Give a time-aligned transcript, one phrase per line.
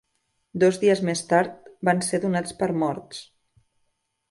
[0.63, 3.23] Dos dies més tard van ser donats per morts.